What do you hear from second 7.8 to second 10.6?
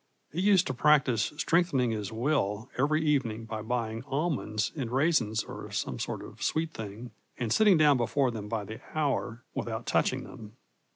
before them by the hour without touching them.